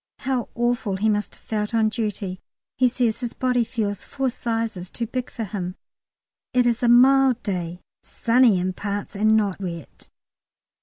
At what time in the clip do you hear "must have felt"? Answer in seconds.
1.09-1.75